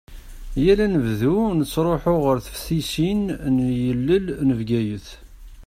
[0.63, 3.21] Yal anebdu nettruḥu ɣer teftisin
[3.53, 5.07] n yilel n Bgayet.